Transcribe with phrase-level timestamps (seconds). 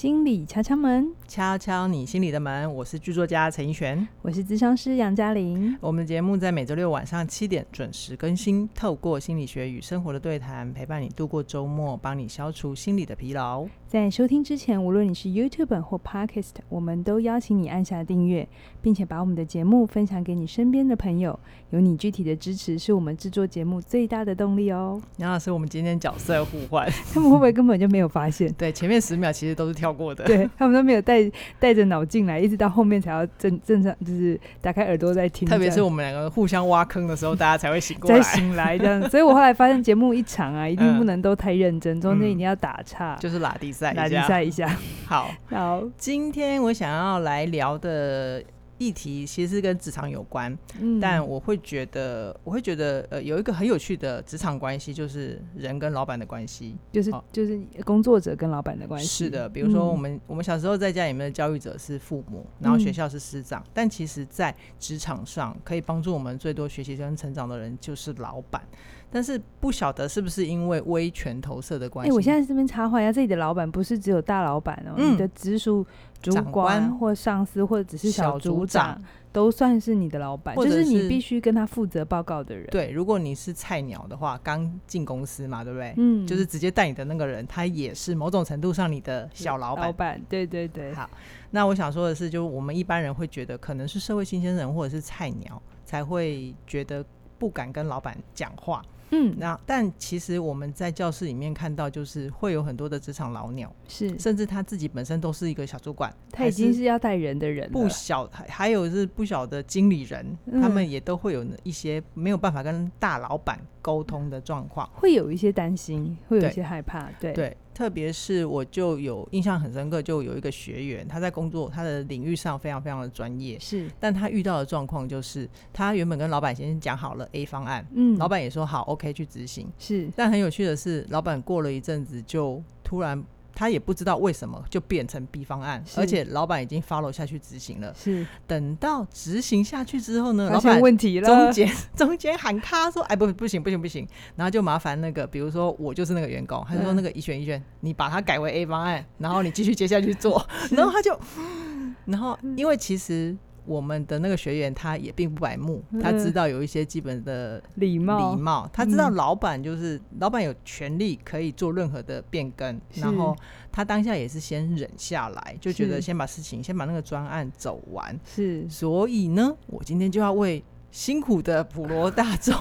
[0.00, 2.72] 心理敲敲门，敲敲你心里的门。
[2.72, 5.76] 我是剧作家陈奕璇，我是咨商师杨嘉玲。
[5.80, 13.66] 我们的节目在每周六晚上七点准时更新，透过心理学与生活的对谈，陪伴你度过周末，帮你消除心理的疲劳。
[13.88, 18.46] 在收听之前，无论你是 YouTube 或 Podcast，我们都邀请你按下订阅，
[18.80, 21.36] 并且把我们的节目分享给你身边的朋友。
[21.70, 25.00] 有你具体的支持，是我们制作节目最大的动力哦。
[25.16, 28.52] 杨老师，我们今天角色互换， 他们会不会根本就没有发现？
[28.52, 29.87] 对，前面十秒其实都是跳。
[29.92, 35.48] 过的，对他们都没有带带着脑进来，一直到后面才要正正常，就是打开耳朵在听。
[35.48, 39.02] 特别是我们两个互相挖坑的时候，大家才会醒过来，再醒来这样。
[39.10, 44.68] 所以我后来发现节目一场啊，一定不能都太认真，嗯、中间一定要打岔，就是拉低赛，拉低赛一下。
[45.06, 48.42] 好，好，今天我想要来聊的。
[48.78, 59.24] 议题其实是跟职场有关，嗯，但我会觉得，我会觉得，呃，有一个很有趣的职场关系，就是人跟老板的关系，就是就是工作者跟老板的关系。
[59.24, 68.62] 是的，比如说我们、嗯、我们小时候在家里面的教育者是父母，然后学校是师长，嗯、但其实在职场上可以帮助我们最多学习跟成长的人就是老板。
[69.10, 72.10] 但是不晓得是不是因为微权投射的关系？
[72.10, 75.86] 哎、欸，我现在这边插话一下，这里的老板不是只有大老板哦，嗯、你的直属
[76.20, 79.00] 主管或上司或者只是小组长，
[79.32, 82.66] 都算是你的老板，就是你必须跟他负责报告的人。
[82.70, 85.94] 对，如果你是菜鸟的话，刚进公司嘛，对不对？
[85.96, 89.86] 嗯，就是直接带你的那个人，他也是某种程度上你的小老板。
[89.86, 90.92] 老板，对对对。
[90.92, 91.08] 好，
[91.50, 97.04] 那我想说的是，就是我们一般人会觉得，可能是社会新鲜人或者是菜鸟才会觉得
[97.38, 98.82] 不敢跟老板讲话。
[99.10, 104.18] 嗯，那但其实我们在教室里面看到，就是会有很多的职场老鸟，是。
[104.18, 117.32] 甚至他自己本身都是一个小主管，他已经是要带人的人，不小还还有是不小的经理人，嗯、他们也都会有一些没有办法跟大老板沟通的状况，会有一些担心，会有一些害怕，对。
[117.32, 133.24] 对对特别是我就有印象很深刻，就有一个学员，他在工作他的领域上非常非常的专业，是，但他遇到的状况就是，他原本跟老板先讲好了 A 方案，嗯，老板也说好 OK 去执行，是，但很有趣的是，老板过了一阵子就突然。
[133.58, 137.92] 他也不知道为什么就变成 B 方案，而且老板已经 follow 下去执行了。
[137.92, 151.18] 是，等到执行下去之后呢，老板问题了，中间 中间喊他说：“哎，不，不行，不行，不行。”然后就麻烦那个，比如说我就是那个员工，他就说：“那个一选一选，你把它改为 A 方案，然后你继续接下去做。”然后他就，
[152.06, 153.36] 然后因为其实。
[153.68, 158.68] 我们的那个学员他也并不白目，他知道有一些基本的礼貌，礼貌。
[158.72, 163.36] 他知道老板就是老板有权利可以做任何的变更，然后
[163.70, 168.18] 他当下也是先忍下来，就觉得先把事情先把那个专案走完。
[168.24, 172.54] 是，所以呢，我今天就要为辛苦的普罗大众，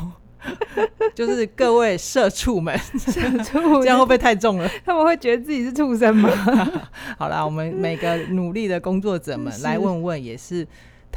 [1.15, 4.69] 就是各位社畜们，社畜这样会不会太重了？
[4.83, 6.29] 他们会觉得自己是畜生吗？
[7.17, 10.67] 好啦，我们每个努力的工作者们 来问问，也是。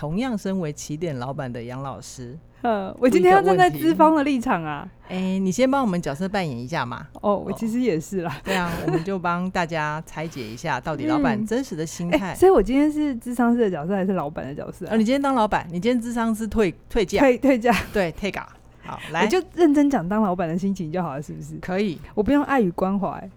[0.01, 4.89] 同样身为起点老板的杨老师， 呃，我今天要站在资方的立场啊。
[5.11, 7.07] 哎、欸，你先帮我们角色扮演一下嘛。
[7.21, 8.35] 哦，我其实也是啦。
[8.43, 12.35] 对啊， 我们就帮大家拆解一下，到底老板真实的心态、嗯欸。
[12.35, 14.93] 所以我今天是智商师的角色，还是老板的角色、啊？
[14.93, 18.47] 呃，你今天当老板，你今天智商师退退价，退退价，对，退岗。
[18.83, 21.59] 好，来，我就认真讲当老板的心情就好了，是不是？
[21.59, 23.31] 可以，我不用爱与关怀。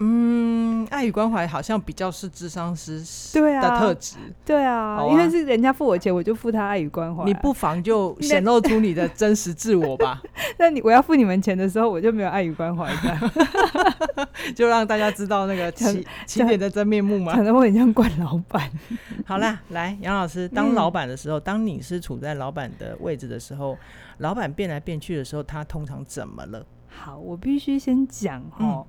[0.00, 3.00] 嗯，爱与关怀好像比较是智商师
[3.32, 7.24] 的特质，对啊，啊因为是人家付我钱，我就付他爱与关怀。
[7.24, 10.22] 你不妨就显露出你的真实自我吧。
[10.58, 12.88] 那你我要付你们钱的时候，我就没有爱与关怀
[14.54, 17.34] 就让大家知道那个 起起点的真面目嘛。
[17.34, 18.70] 可能会很像惯老板。
[19.26, 23.76] 好啦，来杨老师，当老板的时候，嗯、当你是处在老板的位置的时候，
[24.18, 26.64] 老板变来变去的时候，他通常怎么了？
[26.88, 28.86] 好，我必须先讲哦。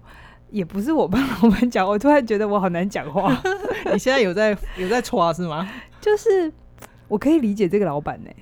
[0.51, 3.39] 嗯也不是我帮老板讲，我突然觉得我好难讲话。
[3.93, 5.69] 你现在有在有在戳是吗？
[6.01, 6.51] 就是
[7.07, 8.35] 我可以理解这个老板呢、欸，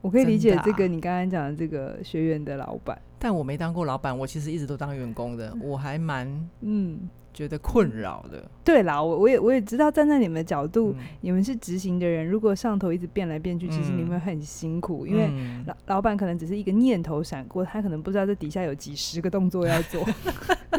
[0.00, 7.08] 我可以理解这个你刚刚讲的这个学员的老板，但我没当过老板，我其实一直都当员工的，我还蛮嗯。
[7.32, 15.30] 觉得困扰的，对啦，我我也我也知道，站在你们的角度，嗯、你们是执行的人，如果上头一直变来变去，嗯、其实你们很辛苦，因为
[15.64, 20.04] 老老板可能只是一个念头闪过，他可能不知道这底下有几十个动作要做。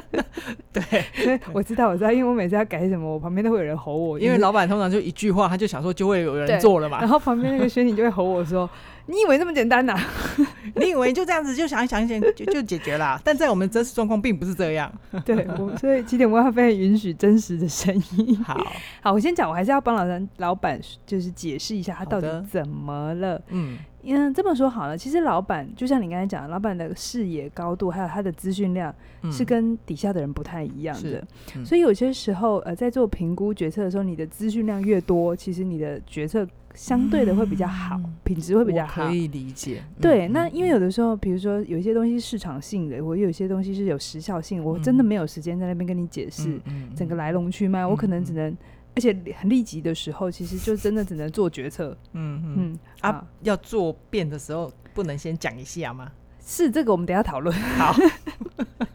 [0.73, 0.83] 对，
[1.23, 8.69] 所以我知道，我知道，因为我每次要改什么，我旁边都会有人吼我，因为老板通常就一句话，他就想说就会有人做了嘛，然后旁边那个 学姐就会吼我说。
[9.07, 10.03] 你以为这么简单呐、啊？
[10.75, 13.19] 你以为就这样子就想一想一想就就解决了？
[13.23, 14.91] 但在我们真实状况并不是这样。
[15.25, 18.41] 对， 我所以起点文化非常允许真实的声音。
[18.43, 18.55] 好
[19.01, 23.41] 好，我先讲，我还是要帮老三老板就是解释一下他到底怎么了。
[23.49, 28.93] 嗯，嗯，这么说好了，其实老板就像你刚才讲，老板的视野高度还有他的资讯量
[29.31, 31.25] 是跟底下的人不太一样的，
[31.55, 39.05] 嗯、所以有些时候呃，在做评估决策的时候，你的资讯量越多，其实你的决策相对的会比较好，嗯、品质会比较好。
[39.05, 39.83] 可以理解。
[39.99, 46.59] 对，嗯、那因为有的时候，比如说有一些东西是市场性的，我有些东西是有时效性，我真的没有时间在那边跟你解释
[46.95, 48.55] 整个来龙去脉，我可能只能。
[48.95, 51.97] 而且很立即的时候，其实就真的只能做决策。
[52.13, 56.11] 嗯嗯，嗯啊，要做变的时候，不能先讲一下吗？
[56.45, 57.55] 是这个，我们等下讨论。
[57.55, 57.93] 好，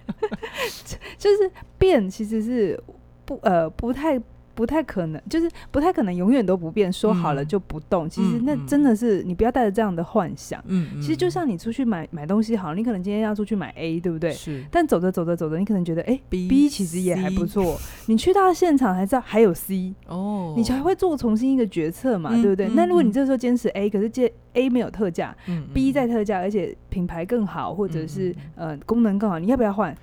[1.17, 2.83] 就是变，其实是
[3.25, 4.21] 不呃不太。
[4.57, 6.93] 不太可能，就是不太可能永远都不变。
[6.97, 10.59] 说好了就不动，嗯、其实那真的是你不要带着这样的幻想。
[10.67, 14.33] 嗯，嗯其实就像你出去买买东西好，你可能今天要出去买 A，对不对？
[14.33, 14.65] 是。
[14.71, 17.79] 但走着走着走着，你可能觉得哎、欸、B, B 其实也还不错。
[18.07, 22.69] 你去到现场才知道还有 C 哦，你才会做重新一个决策嘛，嗯、对不对？
[22.69, 29.95] 那、嗯、如果你这时候坚持 A，可是接 A 没有特价、嗯、，B 在特价，而且品牌更好，或者是、嗯、呃功能更好，你要不要换？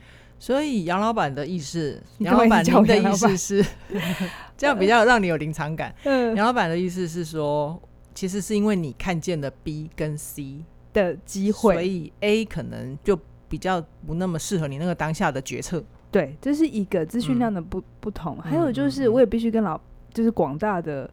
[0.43, 3.65] 所以杨老板的意思，杨老板您的意思是，
[4.57, 5.95] 这样比较让你有临场感。
[6.35, 7.81] 杨老板的意思是说，
[8.13, 13.17] 其实是因为你看见了 B 跟 C 的机会，所以 A 可能就
[13.47, 15.81] 比较不那么适合你那个当下的决策。
[16.11, 18.37] 对，这是一个资讯量的不不同。
[18.41, 19.79] 还有就是，我也必须跟老
[20.13, 21.09] 就是广大的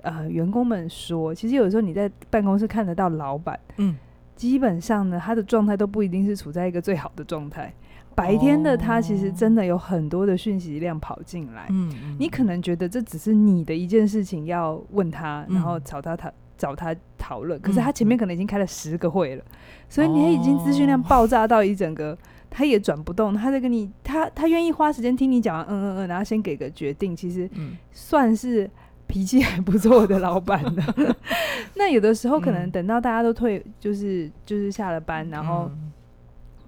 [0.00, 3.94] 呃员工们说，其实有时候你在办公室看得到老板，嗯，
[4.34, 7.70] 基本上呢，他的状态都不一定是处在一个最好的状态。
[8.14, 19.44] 白天的他其实真的有很多的讯息量跑进来，嗯，你可能觉得这只是你的一件事情要问他，然后找他讨找他讨论，可是他前面可能已经开了十个会了，
[19.88, 22.16] 所以你已经资讯量爆炸到一整个，
[22.50, 27.48] 他也转不动，他在跟你，他他愿意花时间听你讲，嗯嗯嗯，然后先给个决定，其实
[27.92, 28.68] 算是
[29.06, 31.16] 脾气还不错的老板了。
[31.76, 35.70] 那有的时候可能等到大家都退，就是就是下了班，然后。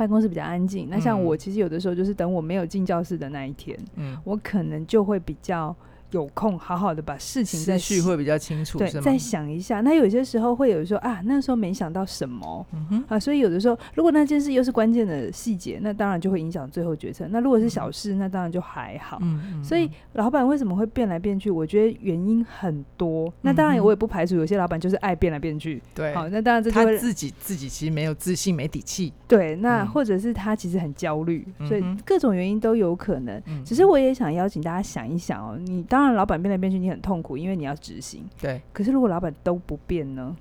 [0.02, 5.74] 办公室比较安静，那像我其实有的时候就是等我没有进教室的那一天，嗯，我可能就会比较。
[6.12, 9.80] 有空好好的把事情再序会比较清楚，对，再想一下。
[9.80, 17.26] 那有些时候会有说啊，那时候没想到什么，嗯啊，所以有的时候如果那件事又是关键的细节，那当然就会影响最后决策。
[17.30, 19.20] 那如果是小事，嗯、那当然就还好。
[19.62, 21.50] 所以老板为什么会变来变去？
[21.50, 23.32] 我觉得原因很多。
[23.40, 25.82] 那当然我也不排除有些老板就是爱变来变去。
[25.94, 26.14] 对。
[26.14, 29.12] 好，那当然这就会他自己自己其实没有自信、没底气。
[29.26, 29.56] 对。
[29.56, 33.40] 那或者是他其实很焦虑，所以各种原因都有可能。
[33.46, 36.78] 嗯、只是我也想邀请大家想一想哦，你当然老板变来变去。
[36.78, 38.28] 你很痛苦，因为你要执行。
[38.40, 40.36] 对，可是如果老板都不变呢？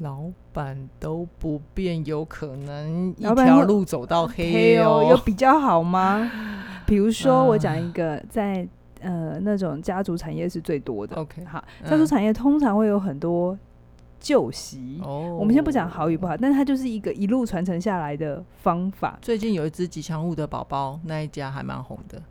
[0.00, 5.06] 老板都不变，有可能一条路走到黑哦。
[5.08, 6.30] 有比较好吗？
[6.86, 8.68] 比如说，我讲一个，在
[9.00, 11.16] 呃那种家族产业是最多的。
[11.16, 13.58] OK，好，家族产业通常会有很多
[14.20, 15.00] 旧习。
[15.02, 19.18] 哦，我们先不讲好与不好，但是它就是一个一路传承下来的方法。
[19.22, 22.22] 最近有一只吉祥物的宝宝，那一家还蛮红的。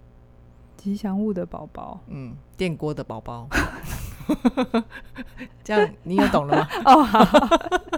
[0.86, 3.48] 吉祥物的宝宝，嗯，电锅的宝宝，
[5.64, 6.68] 这样你有懂了吗？
[6.86, 7.26] 哦，好，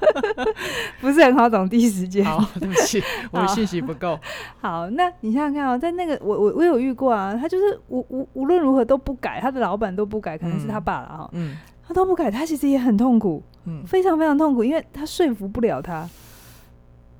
[1.01, 2.23] 不是很好懂，第一时间。
[2.23, 4.17] 好，对不起，我的信息不够。
[4.61, 16.07] 好，那你想想看哦，在那个我我我有遇过啊，他就是无无无论如何都不改，他的老板都不改，可能是他爸了哈，嗯，他都不改，他其实也很痛苦，嗯，非常非常痛苦，因为他说服不了他。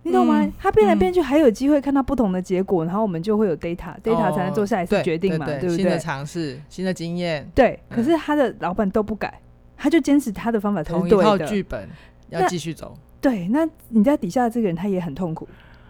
[0.07, 0.49] 你懂吗？
[0.57, 5.75] 他变来变去，还有机会看到不同的结果，然后我们就会有 data，data 才能做下一次决定嘛，对不对？
[5.75, 7.45] 新的尝试，新的经验。
[7.53, 9.41] 对，可是他的老板都不改，
[9.75, 11.89] 他就坚持他的方法才是对套剧本
[12.29, 12.97] 要继续走。
[13.19, 15.45] 对，那你在底下的这个人他也很痛苦，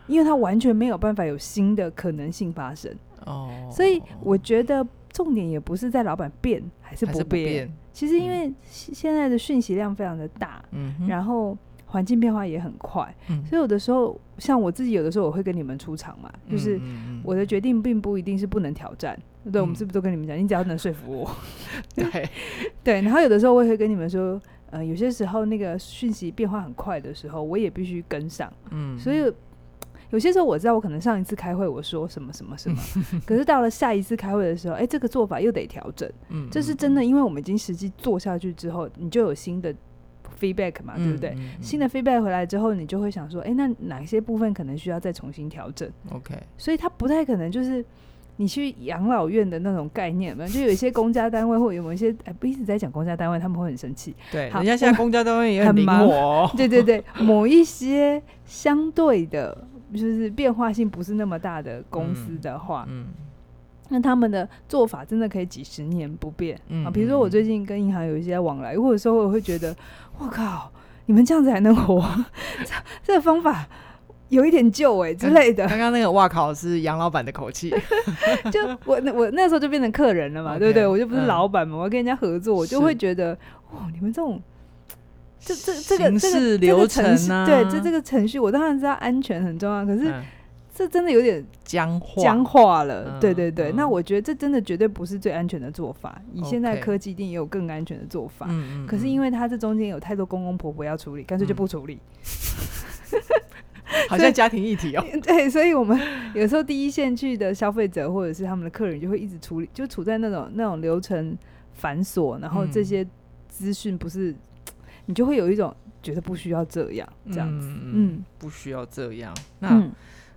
[0.07, 2.91] 因为他完全没有办法有新的可能性发生。
[3.25, 3.51] 哦。
[3.71, 11.55] 所以我觉得重点也不是在老板变还是不变，其实因为现在的讯息量非常的大，嗯，然后。
[11.89, 16.79] 环境变化也很快，嗯、所以有的时候，像我自己，有的时候我会跟你们出场嘛，嗯、就是
[17.24, 21.32] 我的决定并不一定是不能挑战，嗯、对，我们是不是都跟你们讲，你只要能说服我，
[21.96, 22.29] 对。
[22.84, 24.39] 对，然后有的时候我也会跟你们说，
[24.70, 29.32] 呃，有些时候那个讯息变化很快的时候，我也必须跟上，嗯，所以
[30.10, 32.77] 有些时候我知道我可能上一次开会我说什么什么什么，
[33.25, 39.74] 可是到了下一次开会的时候，哎、欸，这个做法又得调整，嗯，这是真的，因为我们已经实际做下去之后，你就有新的。
[40.39, 41.36] Feedback 嘛，对不对？
[41.62, 47.84] 新的 feedback 回来之后，你就会想说，哎，那哪些部分可能需要再重新调整？OK，所以它不太可能就是
[48.38, 54.15] 你去养老院的那种概念嘛，就有一些公家单位或有某一些，哎，不一直在讲公家单位，他们会很生气。
[54.31, 56.51] 对，人家现在公家单位也很灵活。
[56.55, 63.05] 对对对，某一些相对的，就是变化性不是那么大的公司的话，嗯。
[63.07, 63.26] 嗯
[63.89, 66.91] 那他们的做法真的可以几十年不变、嗯、啊？
[66.91, 69.75] 比如说我最近跟银行有一些往来，或者说我会觉得，
[70.17, 70.72] 我靠，
[71.06, 72.01] 你们这样子还能活？
[72.65, 73.67] 这这个方法
[74.29, 75.67] 有一点旧哎之类的。
[75.67, 77.70] 刚刚那个哇靠是杨老板的口气，
[78.51, 80.88] 就我那我那时候就变成客人了嘛，okay, 对不对？
[80.88, 83.38] 我就不是老板嘛，嗯、我要跟人家合作，我就会觉得
[83.74, 84.41] 哇，你们这种。
[85.39, 90.12] 这这这个这个流程啊，对，这这个程序，我当然知道安全很重要，可是
[90.77, 93.19] 这真的有点僵化僵化了。
[93.19, 96.22] 对对对，那我觉得这真的绝对不是最安全的做法。
[96.31, 98.48] 以现在科技一定也有更安全的做法。
[98.86, 101.98] 可是因为它这中间有太多公公婆婆要处理，干脆就不处理。
[104.07, 105.03] 好像家庭议题哦。
[105.24, 106.00] 对，所以我们
[106.36, 111.36] 有时候第一线去的消费者或者是他们的客人就会一直处理，就处在那种那种流程
[111.74, 113.03] 繁琐，然后这些
[113.50, 114.36] 资讯不是。
[115.10, 119.34] 你就会有一种觉得不需要这样这样子，嗯，嗯不需要这样。
[119.60, 119.89] 那、嗯、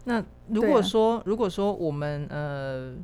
[0.05, 2.95] 那如果说、啊、如果说我们呃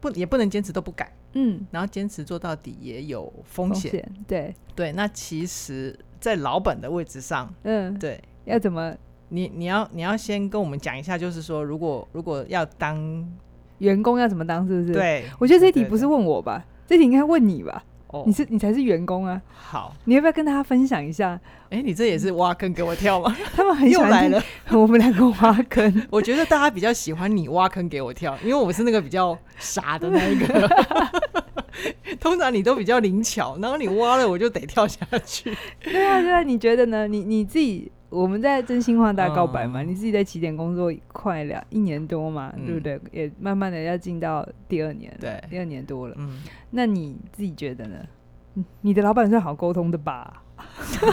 [0.00, 4.92] 不也不能坚持都不改，嗯，然后坚持做到底也有风险，对对。
[4.92, 8.94] 那其实，在老板的位置上，嗯，对，要怎么？
[9.30, 12.98] 你你要你要先跟我们讲一下，就是说，如果如果要当
[13.78, 14.92] 员工要怎么当，是不是？
[14.92, 17.84] 对，我觉得这题不是问我吧，这题应该问你吧。
[18.10, 19.38] Oh, 你是你才是员工啊！
[19.52, 21.38] 好，你要不要跟大家分享一下？
[21.68, 23.36] 哎、欸，你这也是挖坑给我跳吗？
[23.54, 25.92] 他们很喜欢来了， 我们两个挖坑。
[26.08, 30.68] 我觉得大家比较喜欢你挖坑给我跳，因为我是那个比较傻的那一个。
[32.18, 35.54] 通常你都比较灵巧，然后你挖了我就得跳下去。
[35.82, 37.06] 对啊，对啊，你觉得呢？
[37.06, 37.92] 你你自己。
[38.10, 43.00] 我们在真心话大告白嘛，嗯、你自己在起点工作快两一年多嘛，嗯、对不对？
[43.12, 46.14] 也慢慢的要进到第二年，对，第二年多了。
[46.18, 47.96] 嗯，那你自己觉得呢？
[48.80, 50.42] 你的老板是好沟通的吧？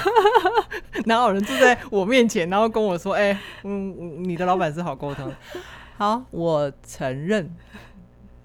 [1.05, 5.31] 哪有人坐在我面前，然后跟我说：“哎、欸，嗯，你的老板是好沟通。
[5.97, 7.53] ”好，我承认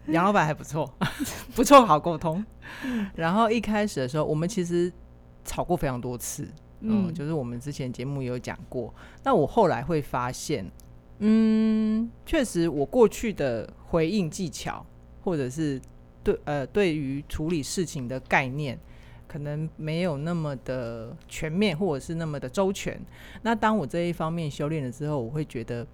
[0.09, 0.93] 杨老板还不错，
[1.55, 2.45] 不错，好沟通。
[3.15, 4.93] 然后一开始的时候，我们其实
[5.45, 6.47] 吵过非常多次。
[6.83, 10.65] 嗯，就是我们之前节目有讲过，那我后来会发现，
[11.19, 14.85] 嗯，确实我过去的回应技巧，
[15.23, 15.79] 或者是
[16.25, 18.79] 对呃对于处理事情的概念，
[19.29, 22.99] 可能没有那么的全面，或者是那么的周全。
[23.43, 25.87] 那当我这一方面修炼了之后，我会觉得，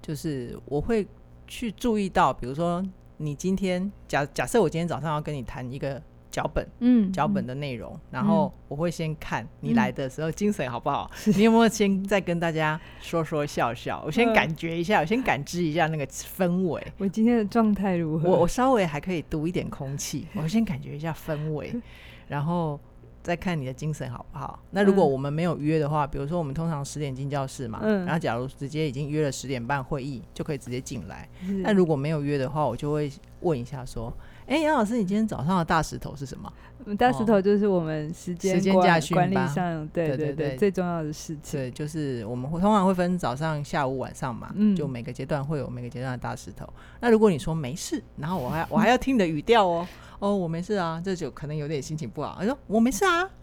[0.00, 1.06] 就是我会
[1.46, 2.82] 去注意到，比如说
[3.18, 6.02] 你今天假假设我今天早上要跟你谈一个。
[6.34, 11.08] 脚本，嗯，脚本的内容，嗯、然后我会先看你来的时候精神好不好？
[11.28, 14.02] 嗯、 你有没有先再跟大家说说笑笑？
[14.04, 16.84] 我先感觉一下，我先感知一下那个氛围。
[16.98, 18.28] 我今天的状态如何？
[18.28, 21.72] 我我稍微还可以读一点空气，我先感觉一下氛围，
[22.26, 22.80] 然后
[23.22, 24.58] 再看你的精神好不好？
[24.72, 31.28] 那如果我们没有约的话，比如说我们通常十点进教室嘛，嗯，然后假如直接已经约了十点半会议，就可以直接进来。
[31.62, 33.08] 那如果没有约的话，我就会
[33.42, 34.12] 问一下说。
[34.46, 36.52] 哎，杨老师，你今天早上的大石头是什么？
[36.98, 41.58] 大石头就是我们时间管管理上，对对对，对对对最重要的事情。
[41.58, 46.68] 对，就是我们会通常会分早上、下午、晚上嘛，嗯，就每个阶段会有每个阶段的大石头。
[47.00, 52.36] 那如果你说没事，然后我还我还要听你的语调哦，哦，我没事啊，这就可能有点心情不好。
[52.38, 53.26] 他说我没事啊，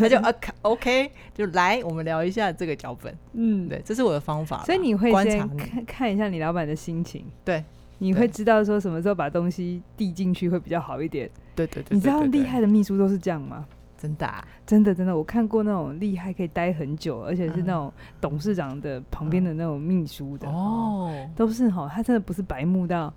[0.00, 0.16] 那就
[0.62, 3.12] OK，就来我们聊一下这个脚本。
[3.32, 4.62] 嗯，对，这是我的方法。
[4.64, 7.64] 所以你会先看看一下你老板的心情，对。
[7.98, 11.30] 你会知道说什么时候把东西递进去会比较好一点。
[11.54, 13.64] 对对对，你知道厉害的秘书都是这样吗？
[13.96, 23.12] 真的，真的真的，我看过那种厉害可以待很久，而且是那种董事长的旁边的那种秘书的哦，都是哈，他真的不是白目到。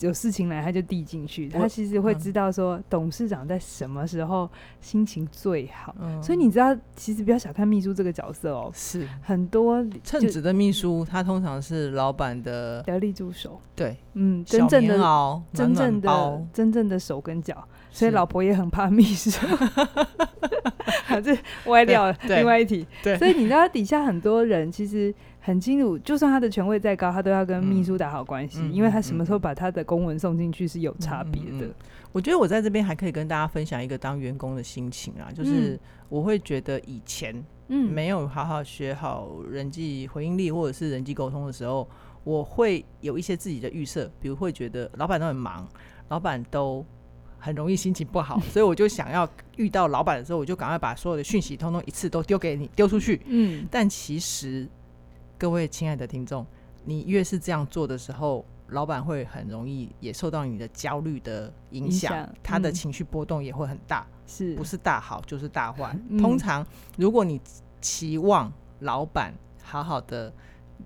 [0.00, 1.48] 有事情来，他就递进去。
[1.48, 4.48] 他其实会知道说，董事长在什么时候
[4.80, 5.94] 心情最好。
[6.00, 8.70] 嗯、所以你知道，其实不要小看秘书这个角色哦。
[8.74, 13.60] 是很多称职的秘书，他通常是老板的得力助手。
[13.74, 17.66] 对，嗯，真正的、真正的、真正的手跟脚。
[17.90, 19.30] 所以老婆也很怕秘书。
[21.06, 21.36] 好，这
[21.66, 22.16] 歪掉了。
[22.24, 22.86] 另外一题。
[23.02, 23.16] 对。
[23.16, 25.14] 所以你知道，底下很多人其实。
[25.46, 31.74] 很清楚，就算他的权位再高，他都要跟秘书打好关系，嗯、因为他什么时候把他的公文送进去是有差别的、嗯嗯嗯。
[32.10, 37.32] 我觉得我在这边还可以跟大家分享一个当员工的心情啊，就是我会觉得以前
[37.68, 41.88] 没有好好学好人际回应力或者是人际沟通的时候，
[42.24, 45.64] 我会有一些自己的预设，比如会觉得老板都很忙，
[46.08, 46.84] 老板都
[47.38, 53.22] 很容易心情不好， 所以我就想要遇到老板的时候，我就赶快把所有的讯息通通一次都丢给你丢出去。
[53.26, 54.68] 嗯，但其实。
[55.38, 56.46] 各位亲爱的听众，
[56.84, 65.94] 你越是这样做的时候，老板会很容易也受到你的焦虑的影响，嗯、他的情绪波动也会很大，是不是大好就是大坏？
[66.08, 66.66] 嗯、通常，
[66.96, 67.38] 如果你
[67.82, 68.50] 期望
[68.80, 70.32] 老板好好的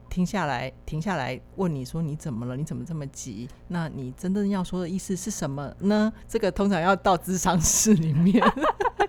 [0.08, 2.56] 停下来，停下来问你说你怎么了？
[2.56, 3.48] 你怎么这么急？
[3.68, 6.12] 那你真正要说的意思是什么呢？
[6.26, 8.44] 这个通常要到智商室里面。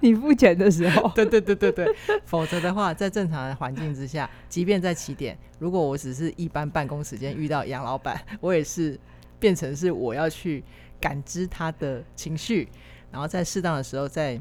[0.01, 1.87] 你付钱的时候， 对对对对对，
[2.25, 8.99] 否则的话，在正常的环境之下，即便在起点，如果我只是一般办公时间遇到杨老板，我也是
[9.39, 10.63] 变成是我要去
[10.99, 12.67] 感知他的情绪，
[13.11, 14.39] 然后在适当的时候再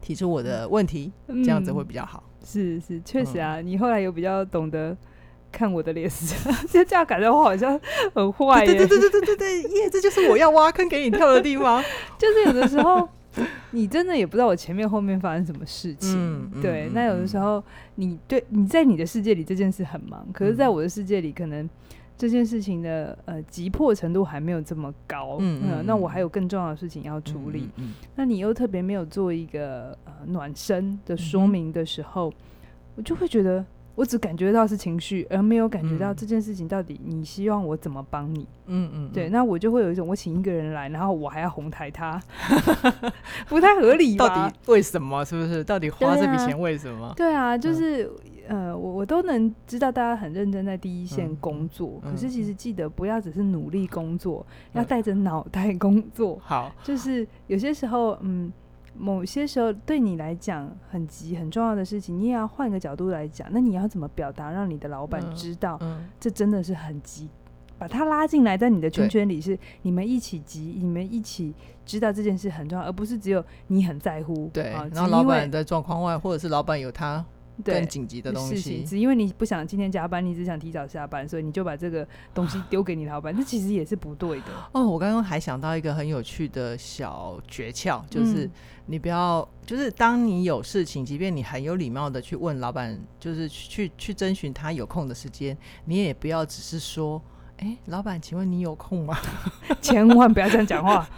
[0.00, 2.22] 提出我的问题，嗯、这样子会比较好。
[2.44, 4.96] 是是，确实啊，嗯、你后来有比较懂得
[5.50, 7.78] 看我的脸色， 就这样感觉我好像
[8.14, 8.66] 很坏耶。
[8.66, 11.82] 对对对对对对对，耶，这就是我要挖坑给你跳的地方。
[12.18, 13.08] 就是有的时候。
[13.72, 16.88] 你真的也不知道我前面后面发生什么事情，嗯嗯、对。
[16.92, 17.62] 那有的时候，
[17.96, 21.68] 你对你在你的世界里这件事很忙，可是在我的世界里，可能
[22.16, 25.36] 这件事情的呃急迫程度还没有这么高。
[25.40, 27.68] 嗯，那我还有更重要的事情要处理。
[28.14, 32.34] 那你又特别没有做一个呃暖身的说明的时候，嗯、
[32.96, 33.64] 我就会觉得。
[33.96, 38.46] 我只感觉到是情绪，而没有感觉到这件事情到底你希望我怎么帮你。
[38.66, 42.22] 嗯嗯，对，那我就会有一种我请一个人来，然后我还要哄抬他，
[43.48, 44.28] 不太合理吧？
[44.28, 45.24] 到底为什么？
[45.24, 45.64] 是不是？
[45.64, 47.12] 到底花这笔钱为什么？
[47.16, 48.10] 对啊，就是
[48.48, 56.38] 呃，我我都能知道大家很认真在第一线工作，可是其实记得不要只是努力工作，要带着脑袋工作。
[56.42, 58.52] 好，就是有些时候，嗯。
[58.98, 63.48] 某些时候对你来讲很急很重要的事情，你也要换个角度来讲。
[63.50, 65.78] 那你要怎么表达，让你的老板知道，
[66.18, 67.28] 这真的是很急，
[67.78, 74.50] 把他拉进来，在你的圈圈里，是你们一起急，你们一起知道这件事很重要，而不是只有你很在乎。
[74.52, 77.24] 对，然后老板的状况外，或者是老板有他。
[77.64, 84.46] 更紧急的东西，只因为你不想今天加班，你只想提早下班，所以你就把这个东西丢给你老板，这其实也是不对的。
[84.72, 88.48] 哦，我刚刚还想到一个很有趣的小诀窍，就是
[88.86, 97.22] 你不要，嗯、就是当你有事情，即便你很有礼貌的去问老板，就是去去征询他有空的时间，你也不要只是说，
[97.56, 99.16] 哎、欸，老板，请问你有空吗？
[99.80, 101.08] 千万不要这样讲话。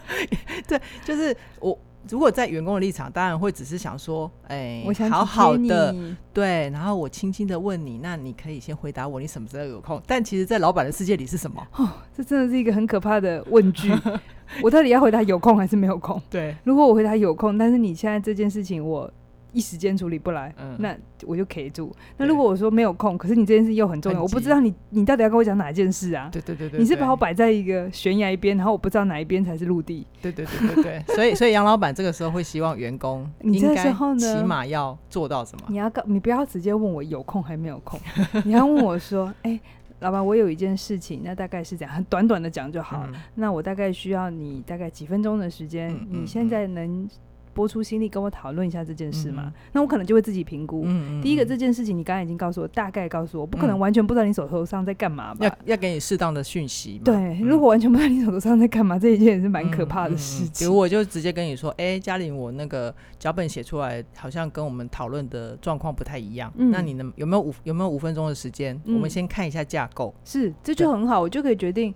[0.68, 1.78] 对，就是我。
[2.10, 5.94] 如果在员工的立场，当然会只是想说，哎，我想好好的，
[6.32, 10.00] 对，然后我轻轻的问你，那你可以先回答我，你什么时候有空？
[10.06, 11.66] 但其实，在老板的世界里是什么？
[11.76, 13.92] 哦，这真的是一个很可怕的问句。
[14.62, 16.20] 我到底要回答有空还是没有空？
[16.30, 19.10] 对，如果我回答有空，但是你现在这件事情我。
[19.56, 21.90] 一时间处理不来，嗯、那我就可以住。
[22.18, 26.28] 那如果我说没有空，可是你这件事又很重要，我不知道你你到底要跟我讲哪件事啊？
[26.30, 30.06] 对对对对，你是把我摆在一个悬崖一边，然后我不知道哪一边才是陆地。
[30.20, 35.64] 对对对对对， 所以所以杨老板这个时候会希望员工你这时候呢起码要做到什么？
[35.68, 37.98] 你要告你不要直接问我有空还没有空，
[38.44, 39.60] 你要问我说，哎、欸，
[40.00, 43.04] 老板，我有一件事情，那大概是这样，很短短的讲就好。
[43.06, 47.08] 嗯、那我大概需要你大概几分钟的时间，嗯、你现在能。
[47.56, 49.44] 拨出心力跟我讨论一下这件事嘛？
[49.46, 50.82] 嗯、那我可能就会自己评估。
[50.84, 55.46] 嗯嗯、第一个这件事情，你刚才已经告诉我，大概告诉我，不可能完全不知道你手头上在干嘛吧？
[55.46, 57.00] 要要给你适当的讯息。
[57.02, 60.52] 对，嗯、如果完全不知道你手头上在干嘛，这一件也是蛮可怕的事情。
[60.58, 66.52] 比如我就直接跟你说，哎、欸，嘉玲，我那个脚本写出来，好像跟我们讨论的状况不太一样。
[66.58, 68.78] 嗯、那你能有没有五有没有五分钟的时间？
[68.84, 70.14] 嗯、我们先看一下架构。
[70.24, 71.94] 是，这就很好，我就可以决定。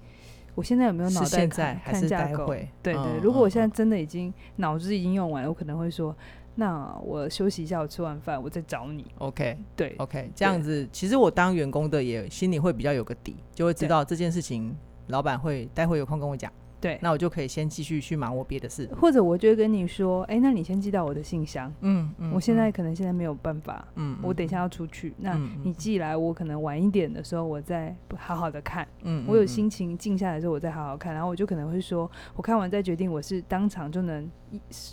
[0.61, 1.81] 我现在有没有脑袋在？
[1.83, 2.47] 看架构？
[2.49, 6.15] 对对，嗯、如果我现在真的已经脑子已经用完了，我可能会说，
[6.55, 9.07] 那我休息一下，我吃完饭我再找你。
[9.17, 16.53] OK，对，OK，这样子，其实我当员工的也心里会比较有个底，就会知道这件事情，老板会待会有空跟我讲。
[16.81, 21.71] 对，那我就可以先继续去忙我别的事，或者我就会跟你说，哎、欸，那你先寄到我的信箱。
[21.81, 23.87] 嗯嗯，我现在可能现在没有办法。
[23.97, 28.89] 嗯，我等一下要出去，那你寄来，我可能晚一点的时候，我再好好的看。
[29.03, 31.13] 嗯，我有心情静下来的时候，我再好好看。
[31.13, 34.31] 然后我就可能会说，我看完再决定，我是当场就能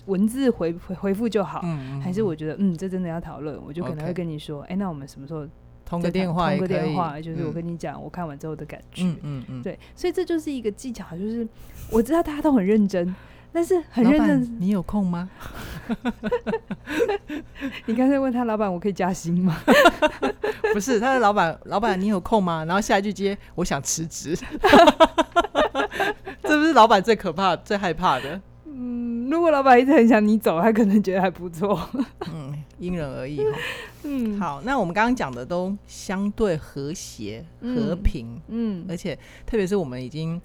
[0.08, 5.48] 文字回回回复就好，嗯、还是我觉得嗯，这真的要讨论，我就可能会跟你说，哎那我们什么时候？
[5.88, 9.04] 通个电话，通个电话，就是我跟你讲，我看完之后的感觉。
[9.04, 11.48] 嗯嗯嗯，对，所以这就是一个技巧，就是
[11.90, 13.16] 我知道大家都很认真，
[13.54, 14.58] 但是很认真。
[14.60, 15.30] 你有空吗？
[17.86, 19.58] 你刚才问他老板，我可以加薪吗？
[20.74, 22.66] 不是，他的老板，老板你有空吗？
[22.66, 24.38] 然后下一句接，我想辞职。
[26.44, 28.42] 这不是老板最可怕、最害怕的。
[28.80, 31.80] 嗯，如果老板一直很想你走，他可能觉得还不错。
[32.32, 33.58] 嗯，因人而异哈。
[34.04, 40.40] 嗯，好，那我们刚刚讲的都相对和谐、和平，嗯，嗯，而且特别是我们已经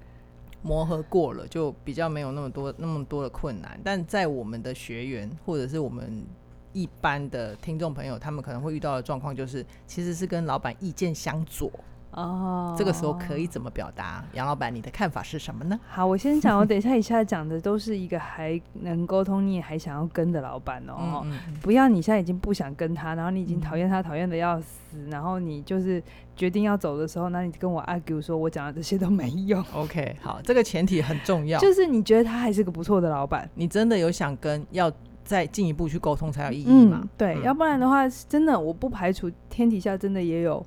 [0.62, 3.78] 磨合过了，就比较没有那么多那么多的困难。
[3.84, 6.24] 但在我们的学员或者是我们
[6.72, 11.70] 一般的听众朋友，他们可能会遇到的状况就是，其实是跟老板意见相左。
[12.12, 14.24] 哦，oh, 这个时候可以怎么表达？
[14.34, 15.78] 杨老板，你的看法是什么呢？
[15.88, 21.22] 好，我先讲，我等一下以下讲的都是一个还能沟通，你也还想要跟的老板哦。
[21.24, 26.02] 嗯嗯、不要你现在已经不想跟他，然后你已经讨厌他讨厌的要死，嗯、然后你就是
[26.36, 29.64] 决定要走的时候，那你跟我 argue 说我讲的这些都没用。
[29.74, 34.92] OK，好，这个前提很重要，就是你觉得他还是个不错的老板，你真的有想跟要
[35.24, 37.00] 再进一步去沟通才有意义嘛。
[37.02, 40.64] 嗯、对、嗯，要不然的话，真的我不排除天底下真的也有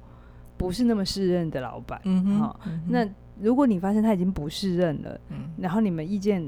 [0.66, 2.02] 不是那么适任的老板。
[2.06, 2.52] 嗯
[2.88, 3.08] 那
[3.40, 6.44] 如果你发现他已经不适任了，嗯，然后你们意见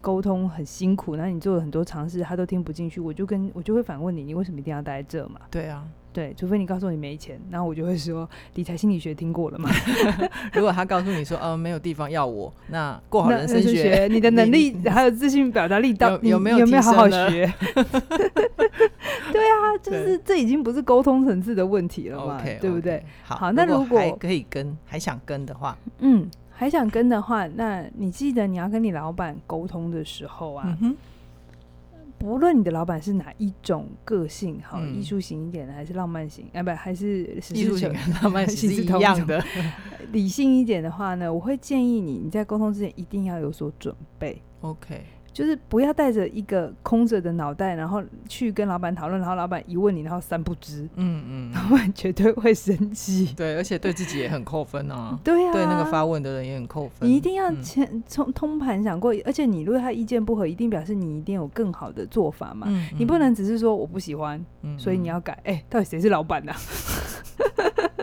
[0.00, 5.40] 沟通很辛苦，然后你做了很多尝试，他都听不进去，我就跟我就会反问你，你为什么一定要待在这嘛？
[5.50, 5.86] 对啊。
[6.12, 9.70] 对，除非你告诉我你没钱，然后我就会说 理财心理学听过了吗？
[10.52, 17.50] 如果他告诉你说，呃，没有地方要我，那过好人生学，学你的能力还有自信表达力到有，有没有有没有好好学？
[19.32, 30.76] 对啊，就是这已经不是沟通层次的问题了嘛，okay, 对不对好，好，那如果还可以跟，还想跟的话，嗯，还想跟的话，那你记得你要跟你老板沟通的时候啊。
[30.80, 30.94] 嗯
[32.22, 39.44] 无论你的老板是哪一种个性，好艺术型一点的，还是浪漫型，哎，不，还是艺术型、浪漫 型是一样的。
[40.12, 44.40] 理性一点的话呢，我会建议你，你在沟通之前一定要有所准备。
[44.60, 45.02] OK。
[45.32, 53.32] 就是不要带着一个空着的脑袋，然后去跟老板讨论，然后老板一问你，然后三不知，嗯嗯，老板绝对会生气。
[53.36, 55.18] 对，而且对自己也很扣分啊。
[55.24, 57.08] 对啊，对那个发问的人也很扣分。
[57.08, 62.66] 你一定要前从通盘想过，而且你如果他意见不合，一定表示你一定有更好的做法嘛。
[62.68, 64.44] 嗯嗯，你不能只是说我不喜欢，
[64.76, 65.32] 所以你要改。
[65.44, 66.58] 哎、欸，到底谁是老板呢、啊？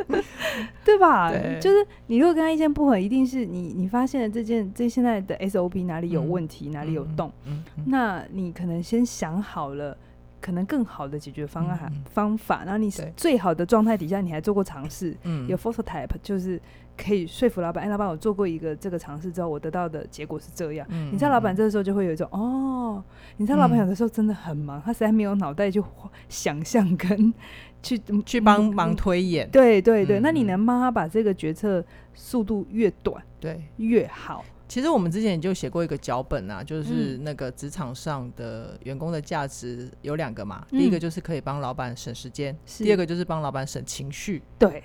[0.84, 1.32] 对吧？
[1.32, 9.98] 对，就是你如果跟他意见不合，一定是你你发现了这件这现在的 SOP 哪里有问题，嗯、哪里有洞、嗯嗯，那你可能先想好了
[10.42, 15.16] 可能更好的解决方案、嗯、方法，然后你最好的状态底下，你还做过尝试，
[15.48, 16.60] 有 prototype 就是
[16.98, 20.88] 可以说服老板，哎，老板我做过一个这个尝试之后，我得到的结果是这样。
[20.90, 23.04] 嗯、你知道老板这个时候就会有一种哦，
[23.38, 25.84] 你知道老板有的时候真的很忙，嗯、他实在没有脑袋去
[26.30, 27.34] 想象跟。
[27.82, 34.44] 去去帮忙推演，嗯、对对对、嗯，那你能帮他把这个决策速度越短，对越好。
[34.68, 44.84] 其实我们之前就写过一个脚本啊，就是那个职场上的员工的价值有两个嘛、嗯，第一个就是可以帮老板省时间，第二个就是帮老板省情绪，对。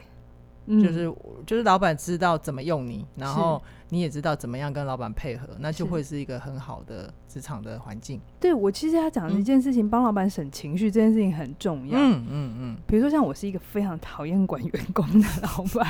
[0.66, 1.14] 嗯、就是
[1.46, 8.20] 就是老板知道怎么用你，然后你也知道怎么样跟老板配合，那就会是一个很好的职场的环境。
[8.40, 11.98] 对，我其实他讲的一件事情，帮、嗯、老板省情绪这件事情很重要。
[11.98, 12.76] 嗯嗯嗯。
[12.86, 15.86] 比如说像我是一个非常讨厌管员工的老板，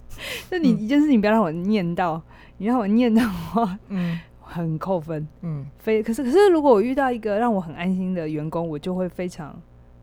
[0.50, 2.22] 那你一件事情不要让我念到，嗯、
[2.58, 5.26] 你让我念到的话，嗯，很扣分。
[5.40, 9.58] 嗯，非可是可是如果我遇到一个让我很安心的员工，我就会非常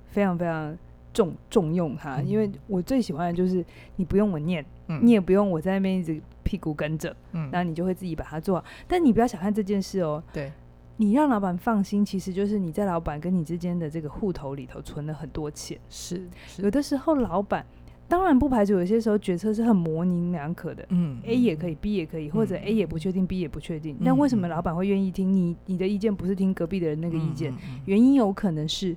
[0.07, 0.75] 非常非常。
[1.17, 8.63] 重重用他，因为我最喜欢的就是你不用我念，嗯、你也不用我在那边一直屁股跟着，嗯，然后你就会自己把它做好。
[8.87, 10.51] 但你不要小看这件事哦，对，
[10.97, 15.79] 你让老板放心，其实就是你在老板跟你之间的这个户头里头存了很多钱。
[15.89, 17.65] 是，是有的时候老板
[18.07, 23.97] 当然不排除有些时候决策是很模棱两可的，嗯，A 也可以，B 也可以，或者 A 也不确定，嗯，B 也不确定。
[24.05, 25.55] 但为什么老板会愿意听你？
[25.65, 27.51] 你的意见不是听隔壁的人那个意见，
[27.85, 28.95] 原因有可能是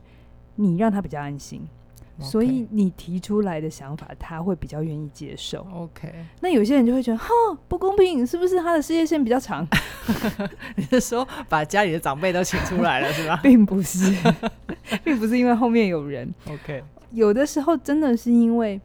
[0.56, 1.62] 你让他比较安心。
[2.20, 5.66] 所以你提出来的想法，他会比较愿意接受。
[5.72, 7.28] OK，那有些人就会觉得，哈，
[7.66, 9.66] 不公平，是不是他的事业线比较长？
[10.76, 13.40] 你是说把家里的长辈都请出来了，是吧？
[13.42, 14.14] 并不是，
[15.02, 16.32] 并不是因为后面有人。
[16.46, 18.80] OK，有的时候真的是因为，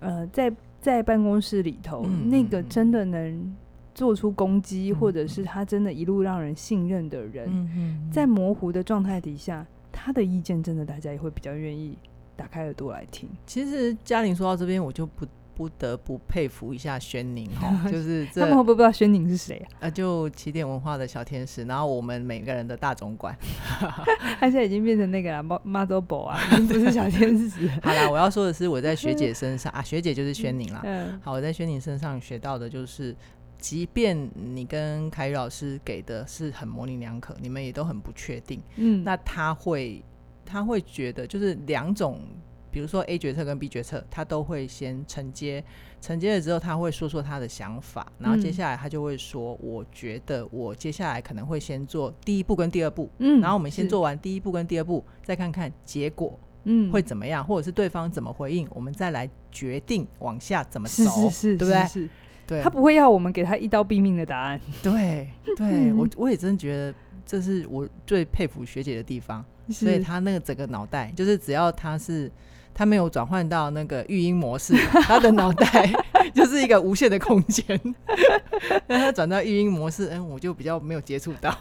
[0.00, 3.54] 呃，在在办公室里头，嗯、那个真的能
[3.94, 11.96] 做出攻击、嗯，或者是他真的一路让人信任的人，嗯、在模糊的状态底下，他的意见真的大家也会比较愿意。
[12.36, 13.28] 打开耳朵来听。
[13.46, 19.86] 其实嘉玲说到这边，我就不不得不佩服一下宣宁哈， 就是这他们会不会不知道宣宁是谁啊？
[19.86, 23.36] 啊，就起点文化的小天使，然后我们每个人的大总管，
[24.40, 27.68] 他现在已经变成那个了，Model 啊， 不是小天使。
[27.82, 30.80] 好啦，我要说的是我在学姐身上啊，学姐就是宣宁啦。
[30.84, 31.20] 嗯。
[31.22, 33.14] 好，我在宣宁身上学到的就是，
[33.58, 38.60] 即便你跟凯宇老师给的是很模棱两可，你们也都很不确定。
[38.76, 39.04] 嗯。
[39.04, 40.02] 那他会。
[40.44, 42.18] 他会觉得就是两种，
[42.70, 45.62] 比如说 A 决策跟 B 决策，他都会先承接，
[46.00, 61.86] 承接了之后他会说说他的想法，然后接下来他就会说，我觉得我接下来可能会先做第一步跟第二步，嗯，然后我们先做完第一步跟第二步，再看看结果，嗯，会怎么样，或者是对方怎么回应，我们再来决定往下怎么走，是是是，对不对？
[61.86, 62.08] 是。
[62.44, 69.44] 对，他不会要我们给他一刀毙命的答案，对，对 我我也真觉得这是我最佩服学姐的地方。
[69.70, 72.30] 所以她那个整个脑袋，就是只要她是
[72.74, 75.88] 她没有转换到那个育婴模式， 她的脑袋
[76.34, 77.80] 就是一个无限的空间。
[78.88, 81.56] 那 她转到育婴模式，嗯，我就比较没有接触到，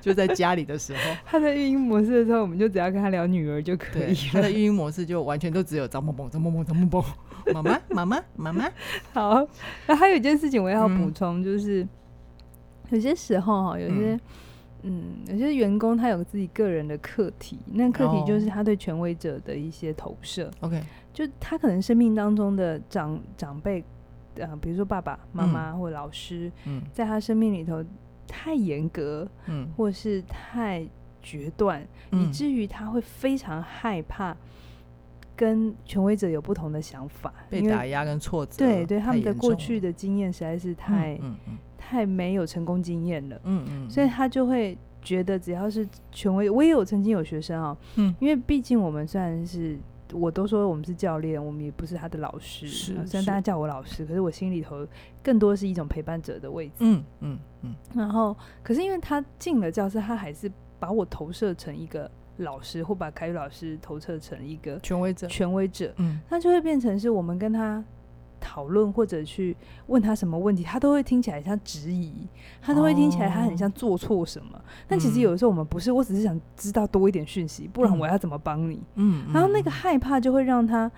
[0.00, 0.98] 就在家里的时候。
[1.24, 4.30] 她在育婴模式的时候，我们就只要跟她聊女儿就可以了。
[4.32, 8.68] 他的育婴模式就完全都只有张蹦蹦、张蹦蹦、张蹦蹦，妈妈、妈妈、妈妈。
[9.12, 9.46] 好，
[9.86, 11.86] 那还有一件事情我要补充，嗯，就是
[12.90, 14.14] 有些时候哈，有些。
[14.14, 14.20] 嗯，
[15.28, 20.50] 有些员工他有自己个人的课题，那课题就是他对权威者的一些投射。
[20.60, 23.82] OK，就他可能生命当中的长长辈，
[24.36, 27.82] 呃，比如说爸爸妈妈或老师，嗯，在他生命里头
[28.26, 30.86] 太严格，嗯，或是太
[31.22, 34.36] 决断，嗯，以至于他会非常害怕
[35.34, 38.58] 跟权威者有不同的想法，被打压跟挫折。
[38.58, 49.78] 对对，他们的过去的经验实在是太，嗯嗯嗯太没有成功经验了，嗯嗯，所以他就会觉得只要是权威，我也有曾经有学生啊，嗯，因为毕竟我们虽然是，
[50.12, 54.86] 我都说我们是教练，我们也不是他的老师，是，虽然大家叫我老师，可是我心里头
[55.22, 67.84] 更多是一种陪伴者的位置，嗯嗯嗯，然后可是因为他进了教室，他还是把我投射成一个老师，或把凯宇老师投射成一个权威者，权威者，嗯，他就会变成是我们跟他。
[68.44, 72.12] 讨论或者去问他什么问题，他都会听起来像质疑，
[72.60, 74.58] 他都会听起来他很像做错什么。
[74.58, 78.82] 哦、但其实有的时候我们不是，我只是想知道多一点讯息，不然我要怎么帮你？
[78.96, 80.92] 嗯，然后那个害怕就会让他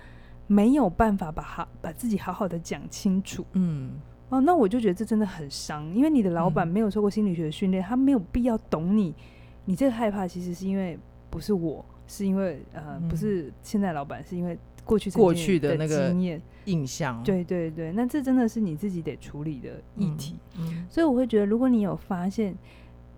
[0.45, 3.45] 没有办法把好把自己好好的讲清楚。
[3.53, 3.91] 嗯，
[4.27, 9.15] 哦，那我就觉得这真的很伤，因为你的老板没有受过心理学的训练，他没有必要懂你。
[9.63, 14.59] 你这个害怕其实是因为不是我，是因为呃，不是现在老板，是因为。
[14.87, 20.35] 过去过去的那个经验印象，对对对，那这真的是你自己得处理的议题。
[20.57, 22.57] 嗯嗯、所以我会觉得，如果你有发现，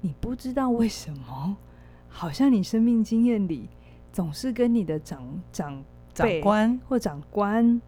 [0.01, 1.55] 你不知道为什么，
[2.07, 3.69] 好像你生命经验里
[4.11, 7.81] 总是跟你的长长长官或长官。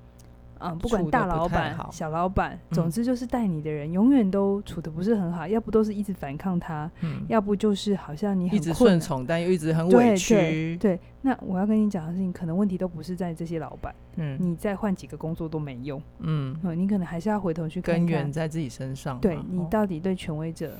[0.64, 10.78] 嗯，不管大老板、小老板，总之就是带你的人，嗯、永远都处的不是很好，要不都是一直反抗他，嗯、要不就是好像你很一直顺从，但又一直很委屈。
[10.78, 20.72] 对，那我要跟你讲的事情，可能问题都不是在这些老板，嗯，你再换几个工作都没用，嗯，嗯，你可能还是要回头去根源在自己身上，对，你到底对权威者。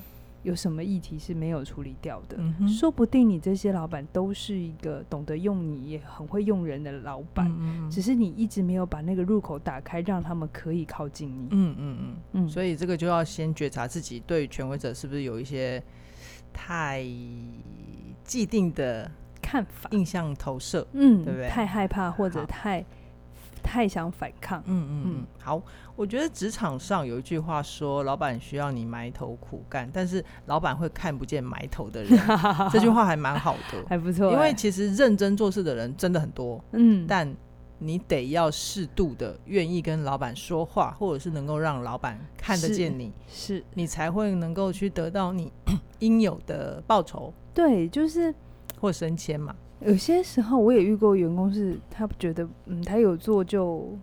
[0.44, 2.36] 有什么议题是没有处理掉的？
[2.40, 11.48] 嗯、说不定你这些老板都是一个懂得用你，也很会用人的老板，嗯、只是你一直没有把那个入口打开，让他们可以靠近你。
[11.52, 12.50] 嗯嗯嗯嗯。
[12.50, 15.82] 所以这个就要先觉察自己对权威者是不是有一些
[16.52, 17.06] 太
[18.24, 19.10] 既定的
[19.42, 21.50] 看法、印象投射，嗯，对不对？
[21.50, 22.84] 太害怕或者太。
[23.62, 25.62] 太想反抗，嗯嗯嗯，好，
[25.96, 32.20] 我觉得职场上有一句话说，老板需要你埋头苦干，但是老板会看不见埋头的人，
[32.72, 34.34] 这句话还蛮好的，还不错、欸。
[34.34, 37.34] 因为其实认真做事的人真的很多，嗯，但
[37.78, 45.52] 你得要适度的愿意跟老板说话，或者是能够让老板看得见你，是，是你才会能够去得到你
[46.00, 48.34] 应有的报酬，对，就是
[48.80, 49.56] 或升迁嘛。
[49.82, 53.98] 有些时候我也遇过员工，是他觉得，嗯，他有做就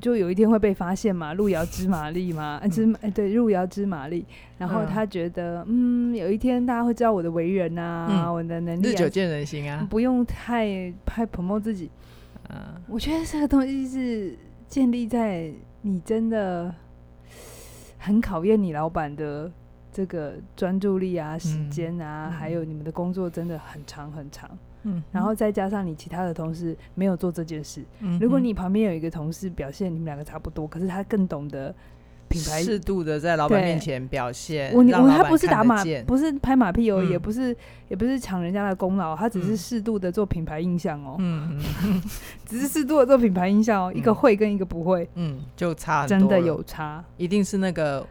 [0.00, 4.24] 就有一天会被发现嘛，路遥知马力嘛，嗯、知哎对，路遥知马力。
[4.56, 11.90] 然后他觉得，嗯，有一天大家会知道我的为人啊，嗯、我的能力、啊，日久见人心啊，不用太太 promote 自己。
[12.50, 12.56] 嗯，
[12.88, 15.52] 我觉得这个东西是建立在
[15.82, 16.72] 你真的
[17.98, 19.50] 很考验你老板的
[19.90, 24.48] 这个专注力啊、时间啊，嗯、还有你们的工作真的很长很长。
[24.82, 27.82] 嗯，然后再加上你其他的同事没有做这件事。
[28.00, 31.74] 嗯，如果你旁边有一个同事表现你们两个差不多，可是他更懂得
[32.28, 34.72] 品牌，适度的在老板面前表现。
[34.72, 37.56] 我我他不是打马，不是拍马屁哦，也不是
[37.88, 41.16] 也不是抢人家的功劳，他只是适度的做品牌印象哦。
[41.18, 42.02] 嗯嗯，
[42.44, 48.06] 只是适度的做品牌印象哦，一个会跟一个不会，嗯，就差真的有差，一定是那个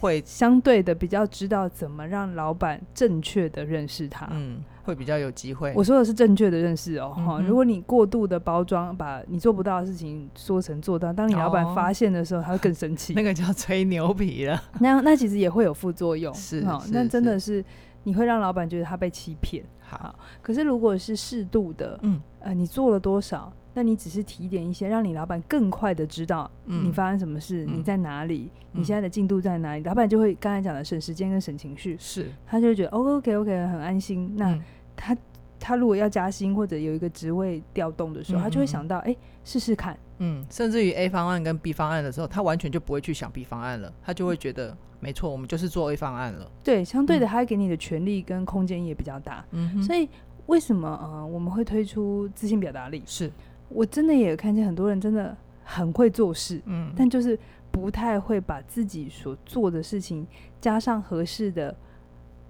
[0.00, 4.26] 会相对的比较知道怎么让老板正确的认识他。
[4.32, 4.62] 嗯。
[4.82, 5.72] 会比较有机会。
[5.76, 7.46] 我说的是正确的认识哦，哈、嗯！
[7.46, 13.12] 如果你过度的包装，把你做不到的事情说成做到，当你老板发现的时候，哦、他会更生气。
[13.14, 14.60] 那个叫吹牛皮了。
[14.80, 16.82] 那那其实也会有副作用， 是哈。
[16.90, 17.62] 那真的是
[18.04, 19.62] 你会让老板觉得他被欺骗。
[19.80, 23.52] 好，好，可是如果是适度的，嗯，呃，你做了多少？
[23.74, 34.34] 那你只是提点一些，让你老板更快的知道你发生什么事，嗯、你在哪里，嗯、你现在的进度在哪里，老板就会刚才讲的省时间跟省情绪，是，他就会觉得、哦、OK OK 很安心。
[34.36, 34.62] 那、嗯
[35.02, 35.16] 他
[35.58, 39.98] 他如果要加薪或者有一个职位调动的时候，他就会想到，哎、欸，试试看。
[40.18, 46.50] 嗯，甚至于 A 方案跟 B 方案的时候，他完全就不会去想 B 方案了，他就会觉得，嗯、没错，我们就是做 A 方案了。
[46.62, 49.42] 对，相对的，他给你的权利跟空间也比较大。
[49.52, 50.06] 嗯，所以
[50.46, 53.02] 为什么呃我们会推出自信表达力？
[53.06, 53.30] 是
[53.70, 57.38] 我真的也有看见很多人真的很会做事，嗯，但就是
[57.70, 60.26] 不太会把自己所做的事情
[60.60, 61.74] 加上合适的。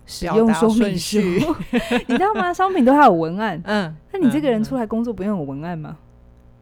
[0.06, 1.20] 使用说明书，
[2.08, 2.52] 你知道吗？
[2.52, 5.96] 商品都还有文案，嗯，那你这个人出来工作不用有文案吗？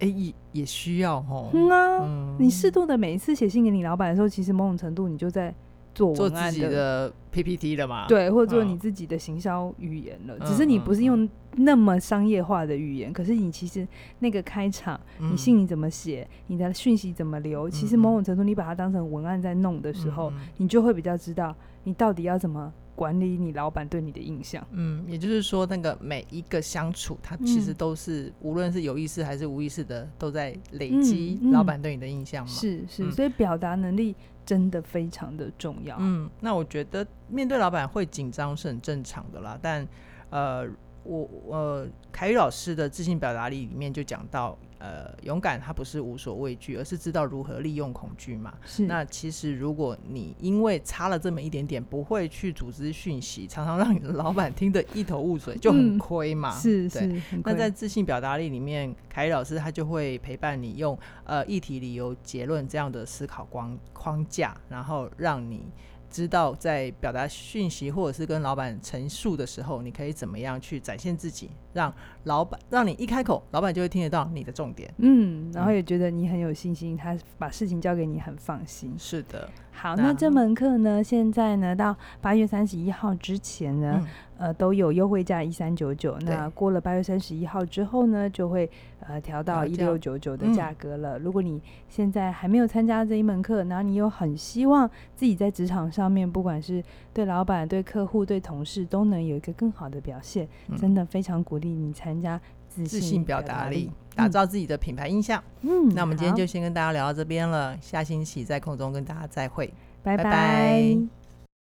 [0.00, 1.48] 哎、欸，也也需要哦。
[1.54, 5.54] 嗯啊，嗯，你适度的每一次写信给你老板的时候，其实某种程度你就在
[5.98, 8.06] 做文案的 PPT 了嘛？
[8.06, 10.38] 对，或者做你自己的行销语言了。
[10.46, 13.86] 只是你不是用那么商业化的语言，可是你其实
[14.20, 24.64] 那个开场，你信你怎么写，你的讯息怎么留，其实某种程度你把它当成文案在弄的时候，你就会比较知道你到底要怎么管理你老板对你的印象。
[24.70, 32.50] 嗯，也就是说，那个每一个相处，它其实都是无论是有意识还是无意识的，都在累积老板对你的印象嘛。
[32.50, 34.14] 是是，所以表达能力。
[34.48, 35.94] 真的非常的重要。
[36.00, 39.58] 嗯，那我觉得面对老板会紧张是很正常的啦。
[39.60, 39.86] 但
[40.30, 40.66] 呃，
[41.08, 44.56] 我呃，凯宇老师的自信表达力里面就讲到。
[44.80, 48.54] 呃，勇敢他不是无所畏惧，而是知道如何利用恐惧嘛。
[48.64, 48.86] 是。
[48.86, 56.56] 那其实如果你因为差了这么一点点，不会去组织讯息，常常让你的老板听得一头雾水，就很亏嘛。
[56.56, 57.42] 嗯、是对是。
[57.42, 65.64] 那在自信表达力里面，凯宇老师他就会陪伴你用呃议题、理由、结论这样的思考框框架，然后让你。
[66.10, 71.92] 知道在表达讯息或者是跟老板陈述的时候，你可以怎么样去展现自己，让
[72.24, 74.92] 老板让你一开口，老板就会听得到你的重点。
[74.98, 78.94] 嗯，然后也觉得你很有信心，他把事情交给你很放心。
[78.98, 79.48] 是的。
[79.70, 86.16] 好，那，这门课呢，现在呢到八月三十一号之前呢，嗯、呃都有优惠价一三九九。
[86.20, 88.70] 那过了八月三十一号之后呢，就会
[89.00, 91.18] 呃调到一六九九的价格了。
[91.18, 105.42] 嗯、如果你现在还没有参加这一门课，然后你又很希望自己在职场上面，不管是对老板、对客户、对同事，都能有一个更好的表现，嗯、真的非常鼓励你参加自信，表达力，打造自己的品牌印象。
[105.62, 109.72] 嗯，那我们今天就先跟大家聊到这边了，下星期在空中跟大家再会，
[110.02, 110.22] 拜拜。
[110.22, 111.17] 拜拜。